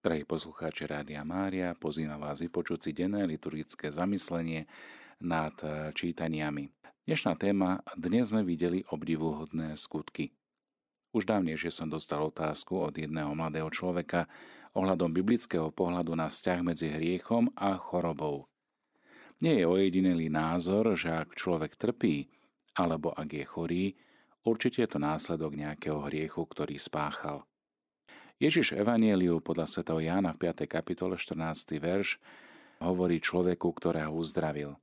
Drahí 0.00 0.24
poslucháči 0.24 0.88
Rádia 0.88 1.20
Mária, 1.28 1.76
pozývam 1.76 2.24
vás 2.24 2.40
vypočuť 2.40 2.88
si 2.88 2.90
denné 2.96 3.20
liturgické 3.28 3.92
zamyslenie 3.92 4.64
nad 5.20 5.52
e, 5.60 5.92
čítaniami. 5.92 6.72
Dnešná 7.04 7.36
téma 7.36 7.84
Dnes 8.00 8.32
sme 8.32 8.40
videli 8.40 8.80
obdivuhodné 8.80 9.76
skutky. 9.76 10.32
Už 11.12 11.28
dávnejšie 11.28 11.68
som 11.68 11.92
dostal 11.92 12.24
otázku 12.24 12.80
od 12.80 12.96
jedného 12.96 13.36
mladého 13.36 13.68
človeka 13.68 14.24
ohľadom 14.72 15.12
biblického 15.12 15.68
pohľadu 15.68 16.16
na 16.16 16.32
vzťah 16.32 16.64
medzi 16.64 16.88
hriechom 16.96 17.52
a 17.52 17.76
chorobou. 17.76 18.48
Nie 19.44 19.60
je 19.60 19.68
ojedinelý 19.68 20.32
názor, 20.32 20.96
že 20.96 21.12
ak 21.12 21.36
človek 21.36 21.76
trpí, 21.76 22.24
alebo 22.72 23.12
ak 23.12 23.36
je 23.36 23.44
chorý, 23.44 23.84
určite 24.48 24.80
je 24.80 24.96
to 24.96 24.96
následok 24.96 25.52
nejakého 25.52 26.08
hriechu, 26.08 26.40
ktorý 26.48 26.80
spáchal. 26.80 27.49
Ježiš 28.40 28.72
Evanieliu 28.72 29.44
podľa 29.44 29.68
Sv. 29.68 29.84
Jána 30.00 30.32
v 30.32 30.48
5. 30.48 30.64
kapitole 30.64 31.20
14. 31.20 31.76
verš 31.76 32.16
hovorí 32.80 33.20
človeku, 33.20 33.68
ktorého 33.68 34.16
uzdravil. 34.16 34.80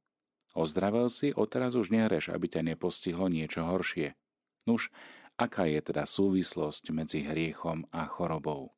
Ozdravil 0.53 1.09
si, 1.09 1.33
odteraz 1.33 1.73
už 1.73 1.89
nehreš, 1.89 2.29
aby 2.29 2.45
ťa 2.53 2.61
nepostihlo 2.61 3.25
niečo 3.25 3.65
horšie. 3.65 4.13
Nuž, 4.69 4.93
aká 5.41 5.65
je 5.65 5.81
teda 5.81 6.05
súvislosť 6.05 6.93
medzi 6.93 7.25
hriechom 7.25 7.89
a 7.89 8.05
chorobou? 8.05 8.77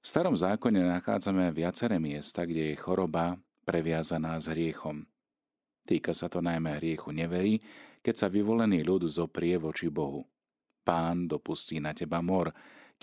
V 0.00 0.06
starom 0.08 0.32
zákone 0.32 0.88
nachádzame 0.88 1.52
viaceré 1.52 2.00
miesta, 2.00 2.48
kde 2.48 2.72
je 2.72 2.80
choroba 2.80 3.36
previazaná 3.68 4.40
s 4.40 4.48
hriechom. 4.48 5.04
Týka 5.84 6.16
sa 6.16 6.32
to 6.32 6.40
najmä 6.40 6.80
hriechu 6.80 7.12
neverí, 7.12 7.60
keď 8.00 8.14
sa 8.16 8.26
vyvolený 8.32 8.80
ľud 8.80 9.04
zoprie 9.12 9.60
voči 9.60 9.92
Bohu. 9.92 10.24
Pán 10.88 11.28
dopustí 11.28 11.84
na 11.84 11.92
teba 11.92 12.24
mor, 12.24 12.48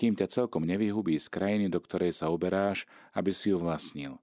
kým 0.00 0.16
ťa 0.16 0.32
celkom 0.32 0.64
nevyhubí 0.64 1.20
z 1.20 1.28
krajiny, 1.28 1.68
do 1.68 1.76
ktorej 1.76 2.16
sa 2.16 2.32
uberáš, 2.32 2.88
aby 3.12 3.36
si 3.36 3.52
ju 3.52 3.60
vlastnil. 3.60 4.16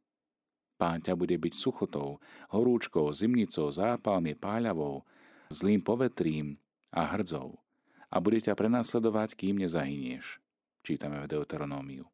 Pán 0.81 1.05
ťa 1.05 1.13
bude 1.13 1.38
byť 1.38 1.53
suchotou, 1.53 2.17
horúčkou, 2.50 3.06
zimnicou, 3.14 3.70
zápalmi, 3.70 4.33
páľavou, 4.33 5.05
zlým 5.53 5.86
povetrím 5.86 6.58
a 6.89 7.05
hrdzou 7.14 7.61
a 8.09 8.17
bude 8.17 8.42
ťa 8.42 8.58
prenasledovať, 8.58 9.38
kým 9.38 9.61
nezahynieš. 9.61 10.42
Čítame 10.81 11.22
v 11.22 11.30
Deuteronómiu. 11.30 12.09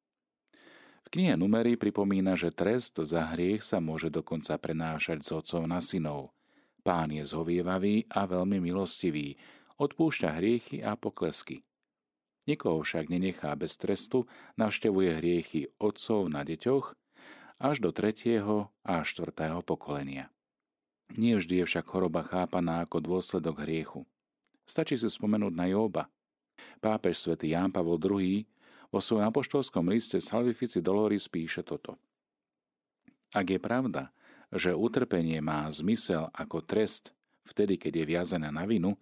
V 1.04 1.08
knihe 1.12 1.40
Numery 1.40 1.80
pripomína, 1.80 2.36
že 2.36 2.52
trest 2.52 3.00
za 3.00 3.32
hriech 3.32 3.64
sa 3.64 3.80
môže 3.80 4.12
dokonca 4.12 4.60
prenášať 4.60 5.24
z 5.24 5.30
otcov 5.40 5.64
na 5.70 5.80
synov. 5.80 6.36
Pán 6.84 7.16
je 7.16 7.24
zhovievavý 7.24 8.12
a 8.12 8.28
veľmi 8.28 8.60
milostivý, 8.60 9.40
odpúšťa 9.80 10.30
hriechy 10.36 10.84
a 10.84 11.00
poklesky. 11.00 11.64
Nikoho 12.44 12.84
však 12.84 13.08
nenechá 13.08 13.56
bez 13.56 13.80
trestu, 13.80 14.28
navštevuje 14.60 15.20
hriechy 15.20 15.72
otcov 15.80 16.28
na 16.28 16.44
deťoch 16.44 16.92
až 17.64 17.80
do 17.80 17.96
tretieho 17.96 18.68
a 18.84 19.00
štvrtého 19.00 19.64
pokolenia. 19.64 20.28
Nie 21.16 21.40
vždy 21.40 21.64
je 21.64 21.66
však 21.70 21.86
choroba 21.88 22.26
chápaná 22.26 22.84
ako 22.84 23.00
dôsledok 23.00 23.64
hriechu. 23.64 24.04
Stačí 24.68 25.00
si 25.00 25.08
spomenúť 25.08 25.54
na 25.54 25.72
Jóba. 25.72 26.12
Pápež 26.84 27.20
svätý 27.20 27.52
Ján 27.56 27.72
Pavol 27.72 28.00
II 28.00 28.44
vo 28.92 29.00
svojom 29.00 29.30
apoštolskom 29.32 29.88
liste 29.92 30.20
Salvifici 30.20 30.84
Doloris 30.84 31.32
píše 31.32 31.64
toto. 31.64 31.96
Ak 33.34 33.50
je 33.50 33.58
pravda, 33.58 34.14
že 34.54 34.78
utrpenie 34.78 35.42
má 35.42 35.66
zmysel 35.74 36.30
ako 36.30 36.62
trest 36.62 37.16
vtedy, 37.48 37.82
keď 37.82 38.04
je 38.04 38.06
viazané 38.06 38.50
na 38.54 38.70
vinu, 38.70 38.96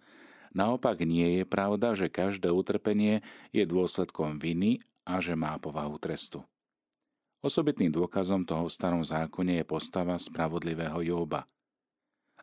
Naopak 0.52 1.00
nie 1.08 1.40
je 1.40 1.44
pravda, 1.48 1.96
že 1.96 2.12
každé 2.12 2.52
utrpenie 2.52 3.24
je 3.56 3.64
dôsledkom 3.64 4.36
viny 4.36 4.84
a 5.08 5.18
že 5.24 5.32
má 5.32 5.56
povahu 5.56 5.96
trestu. 5.96 6.44
Osobitným 7.42 7.90
dôkazom 7.90 8.44
toho 8.46 8.68
v 8.68 8.74
starom 8.76 9.02
zákone 9.02 9.58
je 9.58 9.64
postava 9.66 10.14
spravodlivého 10.20 11.02
Jóba. 11.02 11.48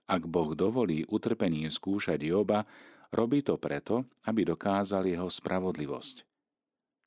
Ak 0.09 0.25
Boh 0.25 0.57
dovolí 0.57 1.05
utrpením 1.05 1.69
skúšať 1.69 2.19
Jóba, 2.25 2.65
robí 3.13 3.45
to 3.45 3.61
preto, 3.61 4.09
aby 4.25 4.43
dokázal 4.43 5.05
jeho 5.05 5.29
spravodlivosť. 5.29 6.25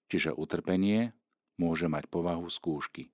Čiže 0.09 0.39
utrpenie 0.39 1.13
môže 1.59 1.91
mať 1.91 2.07
povahu 2.09 2.47
skúšky. 2.47 3.11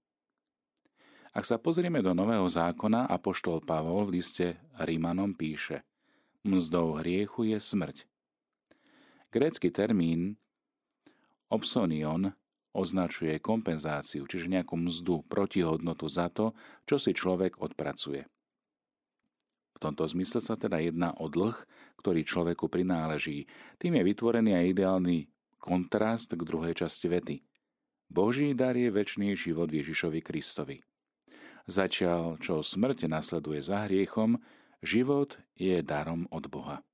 Ak 1.32 1.48
sa 1.48 1.56
pozrieme 1.56 2.04
do 2.04 2.12
Nového 2.12 2.46
zákona, 2.46 3.08
apoštol 3.08 3.64
Pavol 3.64 4.06
v 4.06 4.20
liste 4.20 4.60
Rímanom 4.76 5.32
píše– 5.32 5.82
Mzdou 6.46 7.02
hriechu 7.02 7.50
je 7.50 7.58
smrť. 7.58 8.06
Grécky 9.34 9.74
termín 9.74 10.38
obsonion 11.50 12.32
označuje 12.70 13.42
kompenzáciu, 13.42 14.22
čiže 14.24 14.46
nejakú 14.46 14.78
mzdu, 14.78 15.26
protihodnotu 15.26 16.06
za 16.06 16.30
to, 16.30 16.54
čo 16.86 16.96
si 16.96 17.10
človek 17.10 17.58
odpracuje. 17.58 18.24
V 19.74 19.78
tomto 19.82 20.06
zmysle 20.06 20.42
sa 20.42 20.54
teda 20.54 20.78
jedná 20.78 21.14
o 21.18 21.30
dlh, 21.30 21.54
ktorý 22.02 22.22
človeku 22.22 22.66
prináleží. 22.70 23.46
Tým 23.78 23.98
je 23.98 24.02
vytvorený 24.06 24.54
aj 24.54 24.70
ideálny 24.74 25.18
kontrast 25.58 26.34
k 26.34 26.42
druhej 26.42 26.74
časti 26.74 27.06
vety. 27.10 27.36
Boží 28.08 28.54
dar 28.54 28.74
je 28.74 28.88
väčší 28.88 29.34
život 29.34 29.68
Ježišovi 29.70 30.22
Kristovi. 30.22 30.82
Začal, 31.68 32.40
čo 32.40 32.64
smrť 32.64 33.04
nasleduje 33.06 33.60
za 33.60 33.84
hriechom, 33.84 34.40
Život 34.78 35.34
je 35.58 35.82
darom 35.82 36.30
od 36.30 36.46
Boha. 36.46 36.86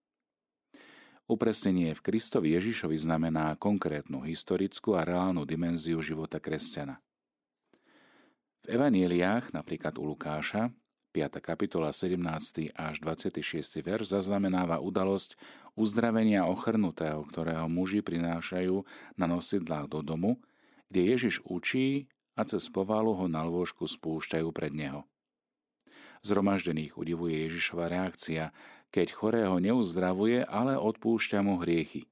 Upresnenie 1.28 1.92
v 1.92 2.00
Kristovi 2.00 2.56
Ježišovi 2.56 2.96
znamená 2.96 3.56
konkrétnu 3.60 4.24
historickú 4.24 4.96
a 4.96 5.04
reálnu 5.04 5.44
dimenziu 5.44 6.00
života 6.00 6.40
kresťana. 6.40 7.00
V 8.64 8.66
evanieliách, 8.72 9.52
napríklad 9.52 10.00
u 10.00 10.08
Lukáša, 10.08 10.72
5. 11.12 11.44
kapitola 11.44 11.92
17. 11.92 12.72
až 12.72 12.94
26. 13.04 13.84
verš 13.84 14.16
zaznamenáva 14.16 14.80
udalosť 14.80 15.36
uzdravenia 15.76 16.48
ochrnutého, 16.48 17.20
ktorého 17.28 17.68
muži 17.68 18.00
prinášajú 18.00 18.80
na 19.20 19.28
nosidlách 19.28 19.92
do 19.92 20.00
domu, 20.00 20.40
kde 20.88 21.14
Ježiš 21.14 21.44
učí 21.44 22.08
a 22.32 22.48
cez 22.48 22.66
povalu 22.72 23.12
ho 23.12 23.28
na 23.28 23.44
lôžku 23.44 23.84
spúšťajú 23.84 24.48
pred 24.50 24.72
neho. 24.72 25.04
Zromaždených 26.24 26.96
udivuje 26.96 27.44
Ježišova 27.44 27.92
reakcia, 27.92 28.48
keď 28.88 29.12
chorého 29.12 29.60
neuzdravuje, 29.60 30.40
ale 30.48 30.80
odpúšťa 30.80 31.44
mu 31.44 31.60
hriechy. 31.60 32.08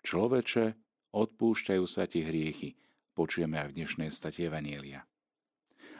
Človeče, 0.00 0.72
odpúšťajú 1.12 1.84
sa 1.84 2.08
ti 2.08 2.24
hriechy, 2.24 2.80
počujeme 3.12 3.60
aj 3.60 3.68
v 3.68 3.76
dnešnej 3.84 4.08
state 4.08 4.48
Evanielia. 4.48 5.04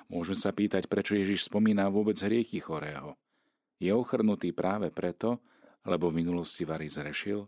Môžeme 0.09 0.41
sa 0.41 0.57
pýtať, 0.57 0.89
prečo 0.89 1.21
Ježiš 1.21 1.53
spomína 1.53 1.93
vôbec 1.93 2.17
hriechy 2.17 2.65
chorého. 2.65 3.21
Je 3.77 3.93
ochrnutý 3.93 4.57
práve 4.57 4.89
preto, 4.89 5.45
lebo 5.85 6.09
v 6.09 6.25
minulosti 6.25 6.65
Vary 6.65 6.89
zrešil? 6.89 7.45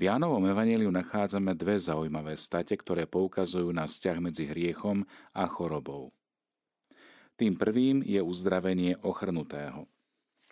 V 0.00 0.08
Jánovom 0.08 0.40
evaníliu 0.48 0.88
nachádzame 0.88 1.52
dve 1.52 1.76
zaujímavé 1.76 2.32
state, 2.32 2.72
ktoré 2.80 3.04
poukazujú 3.04 3.68
na 3.68 3.84
vzťah 3.84 4.16
medzi 4.24 4.48
hriechom 4.48 5.04
a 5.36 5.44
chorobou. 5.44 6.16
Tým 7.40 7.56
prvým 7.56 8.04
je 8.04 8.20
uzdravenie 8.20 9.00
ochrnutého. 9.00 9.88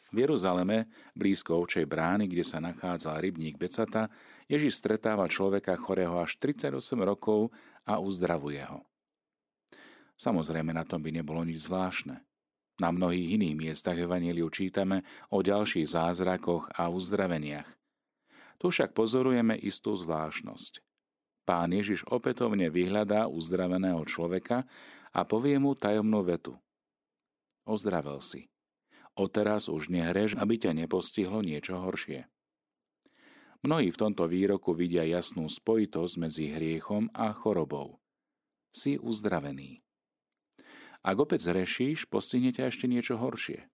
V 0.09 0.25
Jeruzaleme, 0.25 0.89
blízko 1.13 1.61
ovčej 1.61 1.85
brány, 1.85 2.33
kde 2.33 2.41
sa 2.41 2.65
nachádzal 2.65 3.21
rybník 3.29 3.61
Becata, 3.61 4.09
Ježiš 4.49 4.81
stretáva 4.81 5.29
človeka 5.29 5.77
chorého 5.77 6.17
až 6.17 6.41
38 6.41 6.73
rokov 7.05 7.53
a 7.85 8.01
uzdravuje 8.01 8.65
ho. 8.65 8.89
Samozrejme, 10.17 10.73
na 10.73 10.89
tom 10.89 11.05
by 11.05 11.13
nebolo 11.13 11.45
nič 11.45 11.69
zvláštne. 11.69 12.25
Na 12.81 12.89
mnohých 12.89 13.37
iných 13.37 13.69
miestach 13.69 14.01
Evangeliu 14.01 14.49
čítame 14.49 15.05
o 15.29 15.45
ďalších 15.45 15.93
zázrakoch 15.93 16.73
a 16.73 16.89
uzdraveniach. 16.89 17.69
Tu 18.57 18.73
však 18.73 18.97
pozorujeme 18.97 19.61
istú 19.61 19.93
zvláštnosť. 19.93 20.81
Pán 21.45 21.69
Ježiš 21.69 22.09
opätovne 22.09 22.73
vyhľadá 22.73 23.29
uzdraveného 23.29 24.01
človeka 24.09 24.65
a 25.13 25.21
povie 25.29 25.61
mu 25.61 25.77
tajomnú 25.77 26.25
vetu– 26.25 26.57
ozdravel 27.69 28.25
si. 28.25 28.49
Odteraz 29.13 29.69
už 29.69 29.93
nehreš, 29.93 30.41
aby 30.41 30.57
ťa 30.57 30.73
nepostihlo 30.73 31.45
niečo 31.45 31.77
horšie. 31.77 32.25
Mnohí 33.61 33.91
v 33.91 34.01
tomto 34.01 34.31
výroku 34.31 34.71
vidia 34.73 35.03
jasnú 35.03 35.51
spojitosť 35.51 36.15
medzi 36.17 36.55
hriechom 36.55 37.11
a 37.13 37.35
chorobou. 37.35 38.01
Si 38.71 38.97
uzdravený. 38.97 39.83
Ak 41.03 41.19
opäť 41.19 41.51
zrešíš, 41.51 42.07
postihne 42.07 42.55
ťa 42.55 42.71
ešte 42.71 42.87
niečo 42.87 43.19
horšie. 43.19 43.67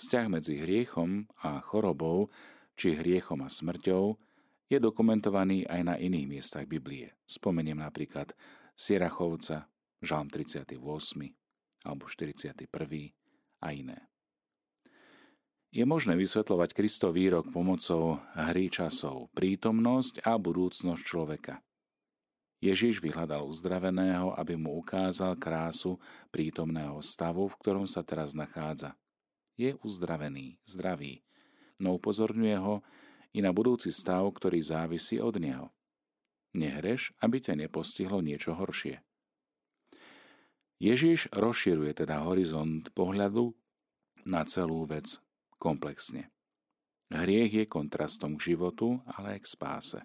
Vzťah 0.00 0.26
medzi 0.32 0.56
hriechom 0.60 1.28
a 1.44 1.60
chorobou, 1.60 2.32
či 2.78 2.96
hriechom 2.96 3.44
a 3.44 3.52
smrťou, 3.52 4.16
je 4.68 4.78
dokumentovaný 4.78 5.64
aj 5.64 5.80
na 5.84 5.94
iných 5.96 6.26
miestach 6.28 6.68
Biblie. 6.68 7.16
Spomeniem 7.24 7.80
napríklad 7.80 8.36
Sierachovca, 8.76 9.68
Žalm 10.04 10.30
38, 10.30 10.78
alebo 11.88 12.04
41. 12.04 12.68
a 13.64 13.68
iné. 13.72 14.04
Je 15.68 15.84
možné 15.84 16.16
vysvetľovať 16.16 16.76
Kristov 16.76 17.16
výrok 17.16 17.48
pomocou 17.52 18.20
hry 18.36 18.72
časov, 18.72 19.28
prítomnosť 19.36 20.24
a 20.24 20.36
budúcnosť 20.36 21.02
človeka. 21.04 21.60
Ježiš 22.58 22.98
vyhľadal 22.98 23.46
uzdraveného, 23.46 24.34
aby 24.34 24.58
mu 24.58 24.80
ukázal 24.80 25.38
krásu 25.38 26.00
prítomného 26.34 26.98
stavu, 27.04 27.46
v 27.46 27.58
ktorom 27.60 27.86
sa 27.86 28.02
teraz 28.02 28.34
nachádza. 28.34 28.98
Je 29.54 29.78
uzdravený, 29.84 30.58
zdravý, 30.66 31.22
no 31.78 31.94
upozorňuje 32.00 32.56
ho 32.58 32.82
i 33.36 33.38
na 33.38 33.54
budúci 33.54 33.94
stav, 33.94 34.26
ktorý 34.26 34.58
závisí 34.58 35.22
od 35.22 35.38
neho. 35.38 35.70
Nehreš, 36.56 37.14
aby 37.22 37.38
ťa 37.38 37.54
nepostihlo 37.54 38.18
niečo 38.24 38.56
horšie. 38.56 39.04
Ježiš 40.78 41.30
rozširuje 41.34 42.06
teda 42.06 42.22
horizont 42.22 42.86
pohľadu 42.94 43.54
na 44.30 44.46
celú 44.46 44.86
vec 44.86 45.18
komplexne. 45.58 46.30
Hriech 47.10 47.52
je 47.52 47.64
kontrastom 47.66 48.38
k 48.38 48.54
životu, 48.54 49.02
ale 49.10 49.38
aj 49.38 49.40
k 49.42 49.52
spáse 49.58 50.00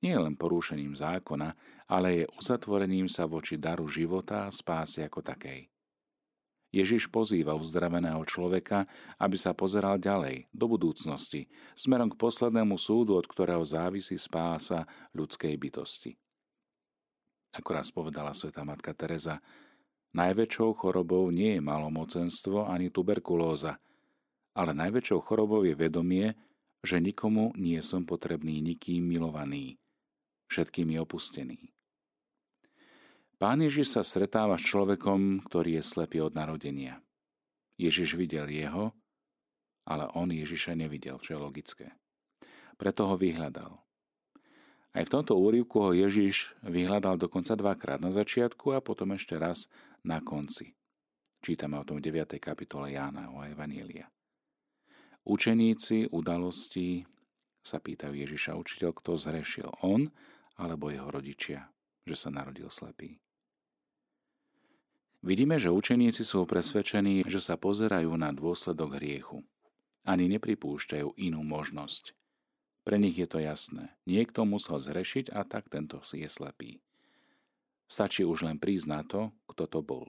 nie 0.00 0.16
len 0.16 0.36
porúšením 0.36 0.96
zákona, 0.96 1.52
ale 1.88 2.24
je 2.24 2.32
uzatvorením 2.40 3.06
sa 3.08 3.28
voči 3.28 3.60
daru 3.60 3.84
života 3.84 4.48
a 4.48 4.52
spásy 4.52 5.04
ako 5.04 5.20
takej. 5.20 5.68
Ježiš 6.70 7.10
pozýva 7.10 7.58
uzdraveného 7.58 8.22
človeka, 8.22 8.86
aby 9.18 9.34
sa 9.34 9.50
pozeral 9.50 9.98
ďalej, 9.98 10.46
do 10.54 10.70
budúcnosti, 10.70 11.50
smerom 11.74 12.14
k 12.14 12.20
poslednému 12.20 12.78
súdu, 12.78 13.18
od 13.18 13.26
ktorého 13.26 13.66
závisí 13.66 14.14
spása 14.14 14.86
ľudskej 15.10 15.50
bytosti. 15.58 16.14
Ako 17.58 17.70
raz 17.74 17.90
povedala 17.90 18.30
sveta 18.30 18.62
matka 18.62 18.94
Teresa, 18.94 19.42
najväčšou 20.16 20.74
chorobou 20.74 21.30
nie 21.30 21.58
je 21.58 21.62
malomocenstvo 21.62 22.66
ani 22.66 22.90
tuberkulóza, 22.90 23.78
ale 24.54 24.74
najväčšou 24.74 25.20
chorobou 25.22 25.62
je 25.62 25.74
vedomie, 25.78 26.34
že 26.80 26.98
nikomu 26.98 27.52
nie 27.60 27.78
som 27.84 28.08
potrebný 28.08 28.58
nikým 28.64 29.04
milovaný 29.04 29.76
všetkými 30.50 30.98
opustený. 30.98 31.70
Pán 33.40 33.64
Ježiš 33.64 33.96
sa 33.96 34.02
stretáva 34.04 34.60
s 34.60 34.68
človekom, 34.68 35.48
ktorý 35.48 35.80
je 35.80 35.82
slepý 35.84 36.20
od 36.20 36.36
narodenia. 36.36 37.00
Ježiš 37.80 38.12
videl 38.12 38.52
jeho, 38.52 38.92
ale 39.88 40.04
on 40.12 40.28
Ježiša 40.28 40.76
nevidel, 40.76 41.16
čo 41.16 41.36
je 41.36 41.40
logické. 41.40 41.86
Preto 42.76 43.08
ho 43.08 43.16
vyhľadal. 43.16 43.80
Aj 44.90 45.04
v 45.06 45.12
tomto 45.12 45.38
úrivku 45.38 45.80
ho 45.80 45.94
Ježiš 45.94 46.52
vyhľadal 46.66 47.16
dokonca 47.16 47.54
dvakrát 47.54 48.02
na 48.02 48.10
začiatku 48.10 48.74
a 48.74 48.82
potom 48.82 49.14
ešte 49.14 49.38
raz 49.38 49.70
na 50.04 50.20
konci. 50.20 50.72
Čítame 51.40 51.80
o 51.80 51.84
tom 51.88 51.98
v 51.98 52.12
9. 52.12 52.36
kapitole 52.36 52.92
Jána 52.92 53.32
o 53.32 53.40
Evanília. 53.40 54.08
Učeníci 55.24 56.12
udalosti 56.12 57.04
sa 57.60 57.80
pýtajú 57.80 58.16
Ježiša, 58.16 58.56
učiteľ, 58.56 58.90
kto 58.96 59.10
zrešil, 59.16 59.68
on 59.84 60.12
alebo 60.60 60.92
jeho 60.92 61.08
rodičia, 61.08 61.72
že 62.04 62.16
sa 62.16 62.28
narodil 62.28 62.68
slepý. 62.68 63.20
Vidíme, 65.20 65.60
že 65.60 65.68
učeníci 65.68 66.24
sú 66.24 66.48
presvedčení, 66.48 67.28
že 67.28 67.44
sa 67.44 67.60
pozerajú 67.60 68.08
na 68.16 68.32
dôsledok 68.32 68.96
hriechu. 68.96 69.44
Ani 70.00 70.32
nepripúšťajú 70.32 71.20
inú 71.20 71.44
možnosť. 71.44 72.16
Pre 72.88 72.96
nich 72.96 73.20
je 73.20 73.28
to 73.28 73.36
jasné. 73.36 73.92
Niekto 74.08 74.48
musel 74.48 74.80
zrešiť 74.80 75.28
a 75.36 75.44
tak 75.44 75.68
tento 75.68 76.00
si 76.00 76.24
je 76.24 76.28
slepý. 76.32 76.80
Stačí 77.90 78.22
už 78.22 78.46
len 78.46 78.62
prísť 78.62 78.86
na 78.86 79.02
to, 79.02 79.34
kto 79.50 79.66
to 79.66 79.80
bol. 79.82 80.06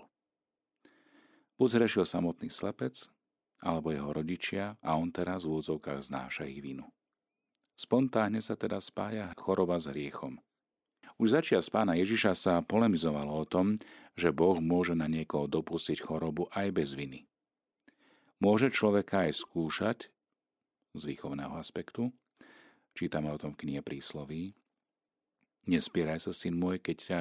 Buď 1.58 1.82
zrešil 1.82 2.06
samotný 2.06 2.54
slepec, 2.54 3.10
alebo 3.58 3.90
jeho 3.90 4.14
rodičia 4.14 4.78
a 4.86 4.98
on 4.98 5.10
teraz 5.10 5.46
v 5.46 5.58
úvodzovkách 5.58 5.98
znáša 6.02 6.46
ich 6.46 6.62
vinu. 6.62 6.86
Spontánne 7.74 8.38
sa 8.46 8.54
teda 8.54 8.78
spája 8.78 9.34
choroba 9.34 9.82
s 9.82 9.90
hriechom. 9.90 10.38
Už 11.18 11.38
začiat 11.38 11.66
pána 11.70 11.98
Ježiša 11.98 12.34
sa 12.38 12.54
polemizovalo 12.62 13.34
o 13.34 13.46
tom, 13.46 13.78
že 14.18 14.34
Boh 14.34 14.58
môže 14.62 14.94
na 14.94 15.06
niekoho 15.06 15.50
dopustiť 15.50 16.02
chorobu 16.02 16.50
aj 16.54 16.68
bez 16.74 16.94
viny. 16.94 17.26
Môže 18.42 18.74
človeka 18.74 19.30
aj 19.30 19.42
skúšať 19.42 20.10
z 20.98 21.02
výchovného 21.06 21.58
aspektu. 21.58 22.10
Čítame 22.98 23.30
o 23.30 23.38
tom 23.38 23.54
v 23.54 23.66
knihe 23.66 23.82
prísloví. 23.86 24.58
Nespieraj 25.70 26.26
sa, 26.26 26.34
syn 26.34 26.58
môj, 26.58 26.82
keď 26.82 26.98
ťa 26.98 27.20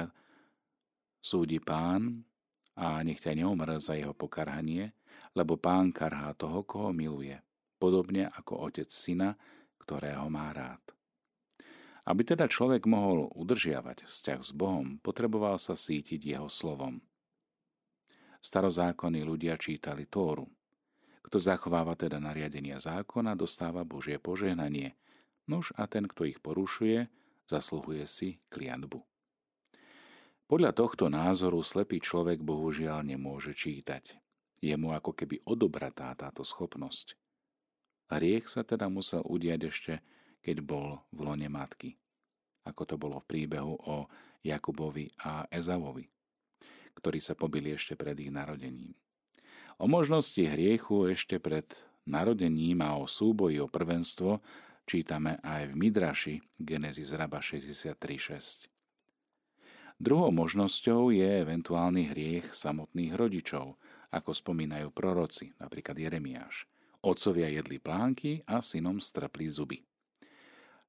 súdi 1.21 1.61
pán 1.61 2.25
a 2.75 3.05
nech 3.05 3.21
ťa 3.21 3.37
neomrza 3.37 3.77
za 3.77 3.93
jeho 3.95 4.17
pokarhanie, 4.17 4.91
lebo 5.37 5.55
pán 5.55 5.93
karhá 5.93 6.33
toho, 6.33 6.65
koho 6.65 6.91
miluje, 6.91 7.37
podobne 7.77 8.27
ako 8.33 8.67
otec 8.67 8.89
syna, 8.89 9.37
ktorého 9.79 10.27
má 10.27 10.51
rád. 10.51 10.81
Aby 12.01 12.33
teda 12.33 12.49
človek 12.49 12.89
mohol 12.89 13.29
udržiavať 13.37 14.09
vzťah 14.09 14.41
s 14.41 14.51
Bohom, 14.57 14.97
potreboval 14.99 15.61
sa 15.61 15.77
sítiť 15.77 16.33
jeho 16.33 16.49
slovom. 16.49 16.97
Starozákonní 18.41 19.21
ľudia 19.21 19.53
čítali 19.61 20.09
Tóru. 20.09 20.49
Kto 21.21 21.37
zachováva 21.37 21.93
teda 21.93 22.17
nariadenia 22.17 22.81
zákona, 22.81 23.37
dostáva 23.37 23.85
Božie 23.85 24.17
požehnanie, 24.17 24.97
nož 25.45 25.69
a 25.77 25.85
ten, 25.85 26.09
kto 26.09 26.25
ich 26.25 26.41
porušuje, 26.41 27.05
zasluhuje 27.45 28.09
si 28.09 28.41
kliatbu. 28.49 29.10
Podľa 30.51 30.75
tohto 30.75 31.07
názoru 31.07 31.63
slepý 31.63 32.03
človek 32.03 32.43
bohužiaľ 32.43 33.07
nemôže 33.07 33.55
čítať. 33.55 34.19
Je 34.59 34.75
mu 34.75 34.91
ako 34.91 35.15
keby 35.15 35.47
odobratá 35.47 36.11
táto 36.11 36.43
schopnosť. 36.43 37.15
Hriech 38.11 38.51
sa 38.51 38.67
teda 38.67 38.91
musel 38.91 39.23
udiať 39.23 39.61
ešte, 39.71 39.93
keď 40.43 40.59
bol 40.59 40.99
v 41.15 41.19
lone 41.23 41.47
matky, 41.47 41.95
ako 42.67 42.83
to 42.83 42.95
bolo 42.99 43.23
v 43.23 43.29
príbehu 43.31 43.79
o 43.79 44.11
Jakubovi 44.43 45.07
a 45.23 45.47
Ezavovi, 45.47 46.03
ktorí 46.99 47.23
sa 47.23 47.31
pobili 47.31 47.71
ešte 47.71 47.95
pred 47.95 48.19
ich 48.19 48.35
narodením. 48.35 48.91
O 49.79 49.87
možnosti 49.87 50.43
hriechu 50.43 51.07
ešte 51.07 51.39
pred 51.39 51.71
narodením 52.03 52.83
a 52.83 52.99
o 52.99 53.07
súboji 53.07 53.55
o 53.63 53.71
prvenstvo 53.71 54.43
čítame 54.83 55.39
aj 55.47 55.71
v 55.71 55.73
Midraši 55.79 56.35
Genesis 56.59 57.15
Raba 57.15 57.39
63.6. 57.39 58.70
Druhou 60.01 60.33
možnosťou 60.33 61.13
je 61.13 61.45
eventuálny 61.45 62.09
hriech 62.09 62.57
samotných 62.57 63.13
rodičov, 63.13 63.77
ako 64.09 64.33
spomínajú 64.33 64.89
proroci, 64.89 65.53
napríklad 65.61 65.93
Jeremiáš. 65.93 66.65
Otcovia 67.05 67.45
jedli 67.53 67.77
plánky 67.77 68.41
a 68.49 68.65
synom 68.65 68.97
strpli 68.97 69.45
zuby. 69.45 69.77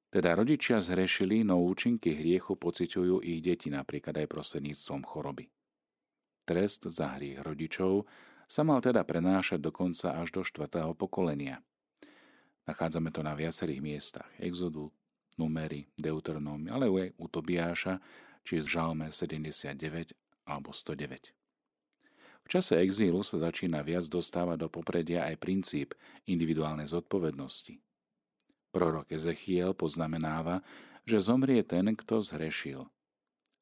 Teda 0.09 0.33
rodičia 0.33 0.81
zhrešili, 0.81 1.45
no 1.45 1.61
účinky 1.61 2.17
hriechu 2.17 2.57
pociťujú 2.57 3.21
ich 3.21 3.37
deti 3.45 3.69
napríklad 3.69 4.17
aj 4.17 4.33
prostredníctvom 4.33 5.05
choroby. 5.05 5.45
Trest 6.49 6.89
za 6.89 7.13
hriech 7.13 7.45
rodičov 7.45 8.09
sa 8.49 8.65
mal 8.65 8.81
teda 8.81 9.05
prenášať 9.05 9.61
dokonca 9.61 10.17
až 10.17 10.33
do 10.33 10.41
štvrtého 10.41 10.97
pokolenia. 10.97 11.61
Nachádzame 12.65 13.13
to 13.13 13.21
na 13.21 13.37
viacerých 13.37 13.77
miestach. 13.77 14.29
Exodu, 14.41 14.89
Numery, 15.37 15.85
Deuteronómy, 16.01 16.73
ale 16.73 16.89
aj 16.89 17.09
u 17.21 17.25
Tobiáša, 17.29 18.01
či 18.43 18.59
z 18.59 18.67
Žalme 18.67 19.09
79 19.09 20.13
alebo 20.47 20.75
109. 20.75 21.33
V 22.43 22.47
čase 22.51 22.75
exílu 22.83 23.23
sa 23.23 23.39
začína 23.39 23.79
viac 23.87 24.03
dostávať 24.11 24.67
do 24.67 24.67
popredia 24.67 25.23
aj 25.31 25.39
princíp 25.39 25.95
individuálnej 26.27 26.91
zodpovednosti. 26.91 27.79
Prorok 28.75 29.07
Ezechiel 29.15 29.71
poznamenáva, 29.71 30.59
že 31.07 31.23
zomrie 31.23 31.63
ten, 31.63 31.95
kto 31.95 32.19
zhrešil. 32.19 32.89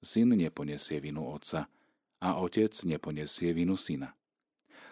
Syn 0.02 0.34
neponesie 0.34 0.98
vinu 0.98 1.30
otca 1.30 1.70
a 2.18 2.42
otec 2.42 2.74
neponesie 2.90 3.54
vinu 3.54 3.78
syna. 3.78 4.18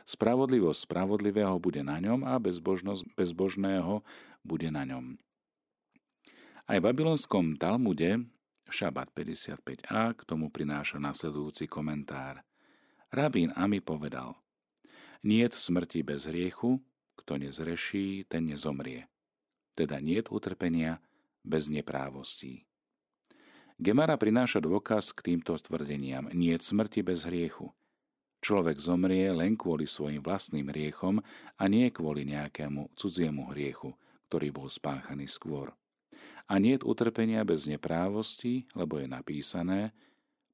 Spravodlivosť 0.05 0.89
spravodlivého 0.89 1.57
bude 1.61 1.85
na 1.85 2.01
ňom 2.01 2.25
a 2.25 2.37
bezbožnosť 2.41 3.05
bezbožného 3.13 4.01
bude 4.41 4.69
na 4.69 4.85
ňom. 4.85 5.17
Aj 6.69 6.77
v 6.77 6.85
babylonskom 6.85 7.57
Talmude 7.57 8.25
Šabat 8.69 9.09
55a 9.17 10.13
k 10.13 10.21
tomu 10.29 10.53
prináša 10.53 11.01
nasledujúci 11.01 11.65
komentár. 11.65 12.45
Rabín 13.09 13.49
Ami 13.57 13.81
povedal, 13.81 14.37
Niet 15.25 15.57
smrti 15.57 16.05
bez 16.05 16.29
hriechu, 16.29 16.79
kto 17.17 17.41
nezreší, 17.41 18.29
ten 18.29 18.45
nezomrie. 18.45 19.09
Teda 19.73 19.99
niet 19.99 20.29
utrpenia 20.29 21.01
bez 21.43 21.67
neprávostí. 21.67 22.69
Gemara 23.79 24.19
prináša 24.19 24.59
dôkaz 24.59 25.15
k 25.15 25.33
týmto 25.33 25.55
tvrdeniam. 25.55 26.27
Niet 26.35 26.59
smrti 26.59 26.99
bez 26.99 27.23
hriechu. 27.23 27.71
Človek 28.39 28.79
zomrie 28.79 29.31
len 29.31 29.55
kvôli 29.55 29.87
svojim 29.87 30.19
vlastným 30.19 30.71
hriechom 30.71 31.19
a 31.59 31.63
nie 31.67 31.87
kvôli 31.91 32.27
nejakému 32.27 32.95
cudziemu 32.95 33.51
hriechu, 33.55 33.95
ktorý 34.27 34.51
bol 34.51 34.67
spáchaný 34.67 35.27
skôr. 35.31 35.78
A 36.49 36.57
niet 36.57 36.81
utrpenia 36.81 37.45
bez 37.45 37.69
neprávosti, 37.69 38.65
lebo 38.73 38.97
je 38.97 39.05
napísané, 39.05 39.93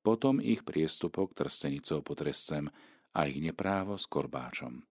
potom 0.03 0.43
ich 0.43 0.67
priestupok 0.67 1.31
trstenicou 1.31 2.03
potrescem 2.03 2.67
a 3.15 3.31
ich 3.31 3.39
neprávo 3.39 3.95
s 3.95 4.03
korbáčom. 4.03 4.83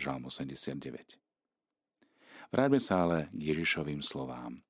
Žalm 0.00 0.32
89. 0.32 1.20
Vráťme 2.48 2.80
sa 2.80 3.04
ale 3.04 3.18
k 3.28 3.40
Ježišovým 3.52 4.00
slovám. 4.00 4.64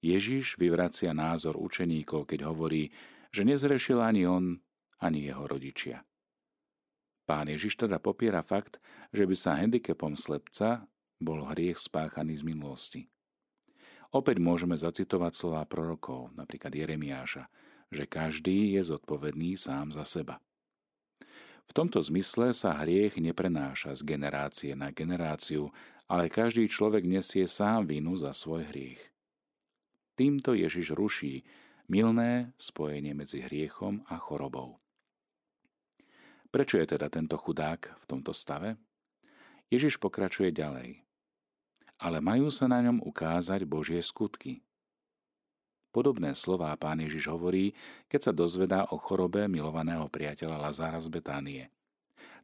Ježiš 0.00 0.56
vyvracia 0.56 1.12
názor 1.12 1.60
učeníkov, 1.60 2.24
keď 2.24 2.48
hovorí, 2.48 2.88
že 3.28 3.44
nezrešil 3.44 4.00
ani 4.00 4.24
on, 4.24 4.56
ani 4.96 5.28
jeho 5.28 5.44
rodičia. 5.44 6.08
Pán 7.28 7.52
Ježiš 7.52 7.84
teda 7.84 8.00
popiera 8.00 8.40
fakt, 8.40 8.80
že 9.12 9.28
by 9.28 9.36
sa 9.36 9.60
handicapom 9.60 10.16
slepca 10.16 10.88
bol 11.20 11.44
hriech 11.52 11.76
spáchaný 11.76 12.40
z 12.40 12.44
minulosti. 12.48 13.02
Opäť 14.10 14.42
môžeme 14.42 14.74
zacitovať 14.74 15.32
slová 15.38 15.62
prorokov, 15.70 16.34
napríklad 16.34 16.74
Jeremiáša, 16.74 17.46
že 17.94 18.10
každý 18.10 18.74
je 18.74 18.82
zodpovedný 18.82 19.54
sám 19.54 19.94
za 19.94 20.02
seba. 20.02 20.42
V 21.70 21.72
tomto 21.74 22.02
zmysle 22.02 22.50
sa 22.50 22.74
hriech 22.82 23.22
neprenáša 23.22 23.94
z 23.94 24.02
generácie 24.02 24.74
na 24.74 24.90
generáciu, 24.90 25.70
ale 26.10 26.26
každý 26.26 26.66
človek 26.66 27.06
nesie 27.06 27.46
sám 27.46 27.86
vinu 27.86 28.18
za 28.18 28.34
svoj 28.34 28.66
hriech. 28.66 28.98
Týmto 30.18 30.58
Ježiš 30.58 30.90
ruší 30.98 31.46
milné 31.86 32.50
spojenie 32.58 33.14
medzi 33.14 33.46
hriechom 33.46 34.02
a 34.10 34.18
chorobou. 34.18 34.82
Prečo 36.50 36.82
je 36.82 36.98
teda 36.98 37.06
tento 37.06 37.38
chudák 37.38 37.94
v 37.94 38.04
tomto 38.10 38.34
stave? 38.34 38.74
Ježiš 39.70 40.02
pokračuje 40.02 40.50
ďalej. 40.50 41.06
Ale 42.00 42.24
majú 42.24 42.48
sa 42.48 42.64
na 42.64 42.80
ňom 42.80 43.04
ukázať 43.04 43.68
Božie 43.68 44.00
skutky. 44.00 44.64
Podobné 45.92 46.32
slová 46.32 46.72
pán 46.80 47.02
Ježiš 47.04 47.28
hovorí, 47.28 47.76
keď 48.08 48.30
sa 48.30 48.32
dozvedá 48.32 48.88
o 48.88 48.96
chorobe 48.96 49.44
milovaného 49.50 50.06
priateľa 50.08 50.70
Lazára 50.70 50.96
z 51.02 51.12
Betánie. 51.12 51.64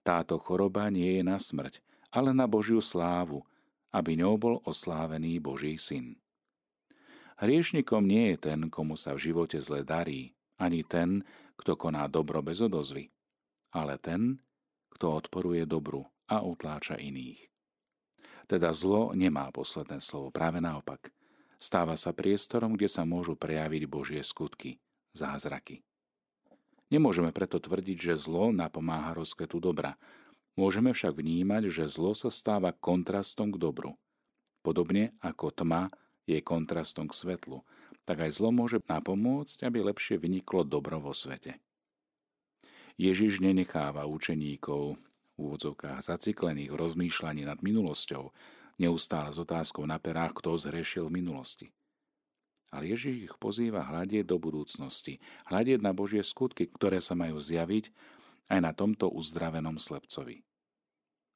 Táto 0.04 0.36
choroba 0.36 0.92
nie 0.92 1.18
je 1.18 1.22
na 1.24 1.40
smrť, 1.40 1.80
ale 2.12 2.36
na 2.36 2.44
Božiu 2.44 2.82
slávu, 2.84 3.46
aby 3.94 4.18
ňou 4.18 4.34
bol 4.36 4.54
oslávený 4.66 5.40
Boží 5.40 5.78
syn. 5.80 6.18
Hriešnikom 7.40 8.04
nie 8.04 8.34
je 8.34 8.50
ten, 8.50 8.60
komu 8.68 8.98
sa 8.98 9.14
v 9.16 9.30
živote 9.30 9.62
zle 9.62 9.86
darí, 9.86 10.34
ani 10.60 10.84
ten, 10.84 11.24
kto 11.56 11.78
koná 11.78 12.10
dobro 12.10 12.42
bez 12.42 12.60
odozvy 12.60 13.08
ale 13.76 14.00
ten, 14.00 14.40
kto 14.88 15.20
odporuje 15.20 15.68
dobru 15.68 16.08
a 16.32 16.40
utláča 16.40 16.96
iných. 16.96 17.55
Teda 18.46 18.70
zlo 18.70 19.10
nemá 19.10 19.50
posledné 19.50 19.98
slovo, 19.98 20.30
práve 20.30 20.62
naopak. 20.62 21.10
Stáva 21.58 21.98
sa 21.98 22.14
priestorom, 22.14 22.78
kde 22.78 22.86
sa 22.86 23.02
môžu 23.02 23.34
prejaviť 23.34 23.82
Božie 23.90 24.22
skutky, 24.22 24.78
zázraky. 25.16 25.82
Nemôžeme 26.86 27.34
preto 27.34 27.58
tvrdiť, 27.58 27.98
že 27.98 28.14
zlo 28.14 28.54
napomáha 28.54 29.18
rozkvetu 29.18 29.58
dobra. 29.58 29.98
Môžeme 30.54 30.94
však 30.94 31.18
vnímať, 31.18 31.68
že 31.68 31.90
zlo 31.90 32.14
sa 32.14 32.30
stáva 32.30 32.70
kontrastom 32.70 33.50
k 33.50 33.58
dobru. 33.58 33.98
Podobne 34.62 35.18
ako 35.18 35.50
tma 35.50 35.90
je 36.30 36.38
kontrastom 36.38 37.10
k 37.10 37.18
svetlu, 37.18 37.66
tak 38.06 38.22
aj 38.22 38.38
zlo 38.38 38.54
môže 38.54 38.78
napomôcť, 38.86 39.66
aby 39.66 39.82
lepšie 39.90 40.22
vyniklo 40.22 40.62
dobro 40.62 41.02
vo 41.02 41.10
svete. 41.10 41.58
Ježiš 42.96 43.42
nenecháva 43.42 44.08
učeníkov 44.08 44.96
v 45.36 45.52
úvodzovkách 45.52 46.00
zaciklených 46.00 46.72
v 46.72 46.80
rozmýšľaní 46.80 47.44
nad 47.44 47.60
minulosťou, 47.60 48.32
neustále 48.80 49.30
s 49.32 49.38
otázkou 49.40 49.84
na 49.84 50.00
perách, 50.00 50.40
kto 50.40 50.56
zhrešil 50.56 51.12
v 51.12 51.20
minulosti. 51.20 51.66
Ale 52.72 52.90
Ježiš 52.90 53.30
ich 53.30 53.34
pozýva 53.38 53.86
hľadieť 53.86 54.26
do 54.26 54.40
budúcnosti, 54.42 55.22
hľadieť 55.48 55.80
na 55.84 55.94
Božie 55.94 56.24
skutky, 56.24 56.66
ktoré 56.66 56.98
sa 56.98 57.14
majú 57.14 57.38
zjaviť 57.38 57.92
aj 58.50 58.58
na 58.58 58.72
tomto 58.74 59.12
uzdravenom 59.12 59.78
slepcovi. 59.78 60.42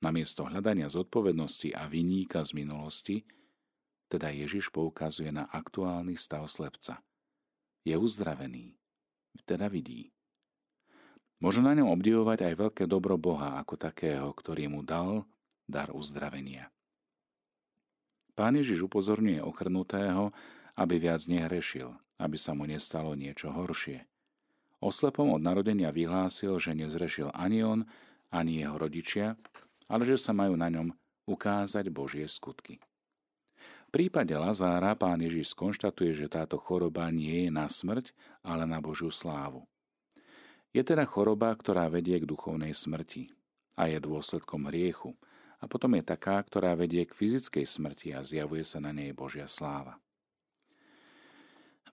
Namiesto 0.00 0.48
hľadania 0.48 0.88
zodpovednosti 0.88 1.76
a 1.76 1.84
vyníka 1.84 2.40
z 2.40 2.56
minulosti, 2.56 3.16
teda 4.10 4.32
Ježiš 4.32 4.72
poukazuje 4.72 5.30
na 5.30 5.46
aktuálny 5.46 6.16
stav 6.16 6.48
slepca. 6.48 6.98
Je 7.84 7.94
uzdravený, 7.94 8.74
teda 9.46 9.70
vidí. 9.70 10.10
Možno 11.40 11.64
na 11.64 11.72
ňom 11.72 11.88
obdivovať 11.96 12.52
aj 12.52 12.54
veľké 12.60 12.84
dobro 12.84 13.16
Boha 13.16 13.56
ako 13.56 13.80
takého, 13.80 14.28
ktorý 14.36 14.68
mu 14.68 14.84
dal 14.84 15.24
dar 15.64 15.88
uzdravenia. 15.88 16.68
Pán 18.36 18.60
Ježiš 18.60 18.84
upozorňuje 18.88 19.40
ochrnutého, 19.40 20.36
aby 20.76 21.00
viac 21.00 21.24
nehrešil, 21.24 21.96
aby 22.20 22.36
sa 22.36 22.52
mu 22.52 22.68
nestalo 22.68 23.16
niečo 23.16 23.52
horšie. 23.52 24.04
Oslepom 24.80 25.32
od 25.32 25.40
narodenia 25.44 25.92
vyhlásil, 25.92 26.56
že 26.56 26.76
nezrešil 26.76 27.32
ani 27.36 27.60
on, 27.64 27.80
ani 28.32 28.64
jeho 28.64 28.76
rodičia, 28.80 29.36
ale 29.88 30.08
že 30.08 30.16
sa 30.16 30.32
majú 30.32 30.56
na 30.56 30.72
ňom 30.72 30.92
ukázať 31.28 31.88
Božie 31.92 32.24
skutky. 32.28 32.80
V 33.60 33.90
prípade 33.92 34.32
Lazára 34.36 34.94
pán 34.94 35.20
Ježiš 35.20 35.52
skonštatuje, 35.52 36.14
že 36.14 36.32
táto 36.32 36.56
choroba 36.62 37.10
nie 37.10 37.48
je 37.48 37.50
na 37.50 37.66
smrť, 37.66 38.14
ale 38.46 38.64
na 38.64 38.78
Božiu 38.78 39.10
slávu. 39.10 39.66
Je 40.70 40.82
teda 40.86 41.02
choroba, 41.02 41.50
ktorá 41.50 41.90
vedie 41.90 42.14
k 42.22 42.28
duchovnej 42.30 42.70
smrti 42.70 43.34
a 43.74 43.90
je 43.90 43.98
dôsledkom 43.98 44.70
hriechu. 44.70 45.18
A 45.60 45.68
potom 45.68 45.92
je 45.98 46.04
taká, 46.06 46.40
ktorá 46.40 46.72
vedie 46.78 47.04
k 47.04 47.12
fyzickej 47.12 47.66
smrti 47.68 48.16
a 48.16 48.24
zjavuje 48.24 48.64
sa 48.64 48.80
na 48.80 48.94
nej 48.96 49.12
Božia 49.12 49.44
sláva. 49.44 50.00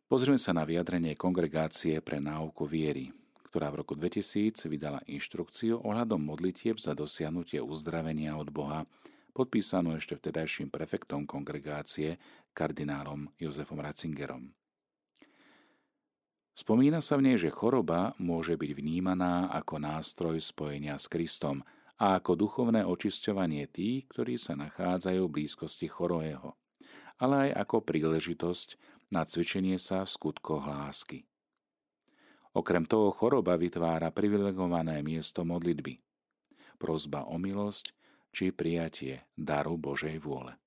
Pozrieme 0.07 0.39
sa 0.39 0.55
na 0.55 0.63
vyjadrenie 0.63 1.19
Kongregácie 1.19 1.99
pre 1.99 2.23
náuku 2.23 2.63
viery, 2.63 3.11
ktorá 3.43 3.67
v 3.73 3.83
roku 3.83 3.91
2000 3.91 4.71
vydala 4.71 5.03
inštrukciu 5.03 5.83
ohľadom 5.83 6.23
modlitieb 6.23 6.79
za 6.79 6.95
dosiahnutie 6.95 7.59
uzdravenia 7.59 8.39
od 8.39 8.47
Boha, 8.47 8.87
podpísanú 9.35 9.99
ešte 9.99 10.15
vtedajším 10.15 10.71
prefektom 10.71 11.27
kongregácie, 11.27 12.21
kardinálom 12.55 13.27
Jozefom 13.35 13.83
Ratzingerom. 13.83 14.55
Spomína 16.57 17.05
sa 17.05 17.21
v 17.21 17.29
nej, 17.29 17.37
že 17.37 17.53
choroba 17.53 18.17
môže 18.17 18.57
byť 18.57 18.71
vnímaná 18.73 19.45
ako 19.53 19.77
nástroj 19.77 20.41
spojenia 20.41 20.97
s 20.97 21.05
Kristom 21.05 21.61
a 22.01 22.17
ako 22.17 22.33
duchovné 22.33 22.81
očisťovanie 22.81 23.69
tých, 23.69 24.09
ktorí 24.09 24.41
sa 24.41 24.57
nachádzajú 24.57 25.21
v 25.21 25.33
blízkosti 25.37 25.85
chorého, 25.85 26.57
ale 27.21 27.53
aj 27.53 27.61
ako 27.61 27.85
príležitosť 27.85 28.73
na 29.13 29.21
cvičenie 29.21 29.77
sa 29.77 30.01
v 30.01 30.09
skutkoch 30.09 30.65
lásky. 30.65 31.29
Okrem 32.57 32.89
toho 32.89 33.13
choroba 33.13 33.53
vytvára 33.53 34.09
privilegované 34.09 35.05
miesto 35.05 35.45
modlitby, 35.45 36.01
prozba 36.81 37.29
o 37.29 37.37
milosť 37.37 37.93
či 38.33 38.49
prijatie 38.49 39.29
daru 39.37 39.77
Božej 39.77 40.17
vôle. 40.17 40.57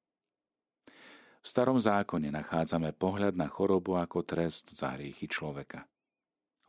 V 1.41 1.47
starom 1.49 1.81
zákone 1.81 2.29
nachádzame 2.29 2.93
pohľad 2.93 3.33
na 3.33 3.49
chorobu 3.49 3.97
ako 3.97 4.21
trest 4.29 4.77
za 4.77 4.93
hriechy 4.93 5.25
človeka. 5.25 5.89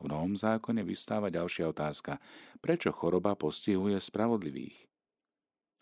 V 0.00 0.08
novom 0.08 0.32
zákone 0.34 0.80
vystáva 0.82 1.28
ďalšia 1.28 1.70
otázka. 1.70 2.18
Prečo 2.58 2.90
choroba 2.90 3.36
postihuje 3.36 4.00
spravodlivých? 4.00 4.88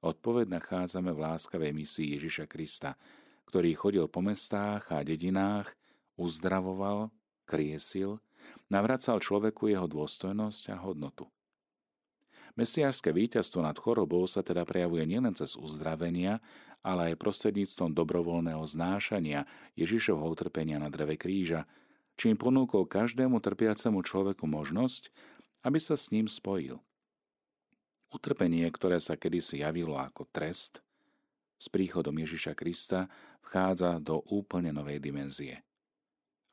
Odpoveď 0.03 0.61
nachádzame 0.61 1.15
v 1.15 1.23
láskavej 1.23 1.73
misii 1.73 2.19
Ježiša 2.19 2.51
Krista, 2.51 2.99
ktorý 3.47 3.73
chodil 3.79 4.05
po 4.11 4.21
mestách 4.21 4.91
a 4.91 5.07
dedinách, 5.07 5.71
uzdravoval, 6.19 7.15
kriesil, 7.47 8.19
navracal 8.69 9.23
človeku 9.23 9.71
jeho 9.71 9.87
dôstojnosť 9.87 10.75
a 10.75 10.77
hodnotu. 10.83 11.31
Mesiášske 12.59 13.15
víťazstvo 13.15 13.63
nad 13.63 13.79
chorobou 13.79 14.27
sa 14.27 14.43
teda 14.43 14.67
prejavuje 14.67 15.07
nielen 15.07 15.35
cez 15.37 15.55
uzdravenia, 15.55 16.43
ale 16.81 17.13
aj 17.13 17.21
prostredníctvom 17.21 17.93
dobrovoľného 17.93 18.65
znášania 18.65 19.45
Ježišovho 19.77 20.27
utrpenia 20.27 20.81
na 20.81 20.89
dreve 20.89 21.21
kríža, 21.21 21.69
čím 22.17 22.35
ponúkol 22.35 22.89
každému 22.89 23.39
trpiacemu 23.39 24.01
človeku 24.01 24.45
možnosť, 24.49 25.13
aby 25.63 25.79
sa 25.79 25.95
s 25.95 26.09
ním 26.11 26.27
spojil. 26.27 26.81
Utrpenie, 28.11 28.67
ktoré 28.73 28.99
sa 28.99 29.15
kedysi 29.15 29.63
javilo 29.63 29.95
ako 29.95 30.27
trest, 30.35 30.83
s 31.61 31.69
príchodom 31.69 32.17
Ježiša 32.17 32.57
Krista 32.57 33.07
vchádza 33.45 34.01
do 34.01 34.25
úplne 34.33 34.73
novej 34.73 34.99
dimenzie. 34.99 35.61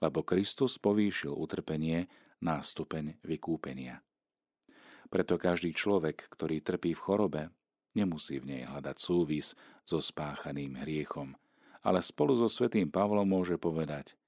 Lebo 0.03 0.21
Kristus 0.21 0.75
povýšil 0.77 1.31
utrpenie 1.31 2.11
na 2.43 2.59
stupeň 2.61 3.17
vykúpenia. 3.23 4.06
Preto 5.07 5.39
každý 5.39 5.71
človek, 5.71 6.27
ktorý 6.27 6.59
trpí 6.59 6.91
v 6.91 7.03
chorobe, 7.03 7.41
nemusí 7.95 8.37
v 8.37 8.53
nej 8.53 8.63
hľadať 8.67 8.97
súvis 8.99 9.55
so 9.87 10.03
spáchaným 10.03 10.83
hriechom, 10.83 11.33
ale 11.81 12.03
spolu 12.03 12.35
so 12.35 12.51
svetým 12.51 12.91
Pavlom 12.91 13.25
môže 13.25 13.55
povedať 13.55 14.19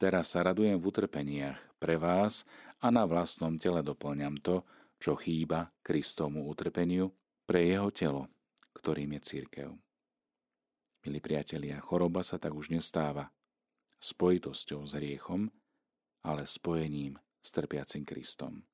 Teraz 0.00 0.32
sa 0.32 0.40
radujem 0.40 0.80
v 0.80 0.88
utrpeniach 0.88 1.60
pre 1.76 2.00
vás 2.00 2.48
a 2.80 2.88
na 2.88 3.04
vlastnom 3.04 3.60
tele 3.60 3.84
doplňam 3.84 4.40
to, 4.40 4.64
čo 4.96 5.12
chýba 5.12 5.68
Kristomu 5.84 6.48
utrpeniu 6.48 7.12
pre 7.44 7.68
jeho 7.68 7.92
telo, 7.92 8.24
ktorým 8.72 9.12
je 9.16 9.20
církev. 9.20 9.68
Milí 11.04 11.20
priatelia, 11.20 11.84
choroba 11.84 12.24
sa 12.24 12.40
tak 12.40 12.56
už 12.56 12.72
nestáva 12.72 13.28
spojitosťou 14.00 14.88
s 14.88 14.96
hriechom, 14.96 15.52
ale 16.24 16.48
spojením 16.48 17.20
s 17.44 17.48
trpiacim 17.52 18.08
Kristom. 18.08 18.64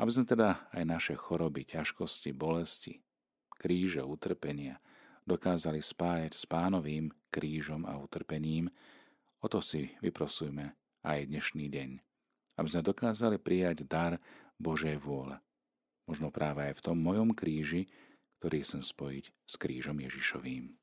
Aby 0.00 0.10
sme 0.12 0.24
teda 0.24 0.72
aj 0.72 0.84
naše 0.88 1.14
choroby, 1.16 1.68
ťažkosti, 1.68 2.32
bolesti, 2.32 3.04
kríže, 3.60 4.00
utrpenia 4.00 4.80
dokázali 5.22 5.78
spájať 5.78 6.32
s 6.34 6.44
pánovým 6.50 7.12
krížom 7.30 7.86
a 7.86 7.94
utrpením, 7.94 8.66
o 9.38 9.46
to 9.46 9.62
si 9.62 9.94
vyprosujme 10.02 10.74
aj 11.06 11.18
dnešný 11.30 11.70
deň. 11.70 11.90
Aby 12.58 12.68
sme 12.68 12.82
dokázali 12.82 13.36
prijať 13.38 13.86
dar 13.86 14.18
Božej 14.58 14.98
vôle. 14.98 15.38
Možno 16.10 16.34
práve 16.34 16.66
aj 16.66 16.82
v 16.82 16.84
tom 16.84 16.98
mojom 16.98 17.30
kríži, 17.32 17.86
ktorý 18.42 18.66
chcem 18.66 18.82
spojiť 18.82 19.24
s 19.46 19.54
krížom 19.54 20.02
Ježišovým. 20.02 20.81